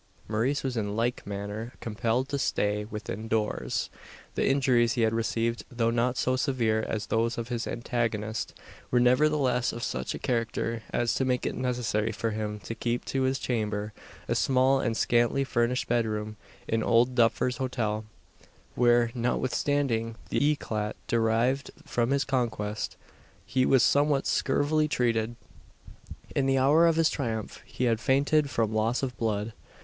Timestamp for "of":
7.37-7.49, 9.71-9.83, 26.87-26.95, 29.03-29.15